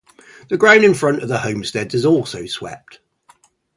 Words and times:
The 0.49 0.57
ground 0.57 0.83
in 0.83 0.95
front 0.95 1.21
of 1.21 1.29
the 1.29 1.37
homesteads 1.37 1.93
is 1.93 2.07
also 2.07 2.47
swept. 2.47 2.99